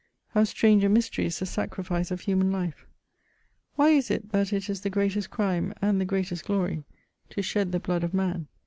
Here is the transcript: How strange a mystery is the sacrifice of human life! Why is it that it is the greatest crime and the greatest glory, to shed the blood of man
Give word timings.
How 0.29 0.45
strange 0.45 0.83
a 0.83 0.89
mystery 0.89 1.27
is 1.27 1.37
the 1.37 1.45
sacrifice 1.45 2.09
of 2.09 2.21
human 2.21 2.51
life! 2.51 2.87
Why 3.75 3.89
is 3.91 4.09
it 4.09 4.31
that 4.31 4.51
it 4.51 4.67
is 4.67 4.81
the 4.81 4.89
greatest 4.89 5.29
crime 5.29 5.75
and 5.79 6.01
the 6.01 6.05
greatest 6.05 6.43
glory, 6.43 6.85
to 7.29 7.43
shed 7.43 7.71
the 7.71 7.79
blood 7.79 8.03
of 8.03 8.11
man 8.11 8.47